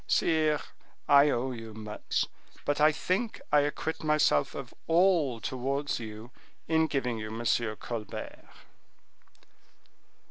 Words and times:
Sire, 0.07 0.59
I 1.07 1.29
owe 1.29 1.51
you 1.51 1.75
much, 1.75 2.25
but 2.65 2.81
I 2.81 2.91
think 2.91 3.39
I 3.51 3.59
acquit 3.59 4.03
myself 4.03 4.55
of 4.55 4.73
all 4.87 5.39
towards 5.39 5.99
you 5.99 6.31
in 6.67 6.87
giving 6.87 7.19
you 7.19 7.27
M. 7.27 7.45
Colbert." 7.75 8.45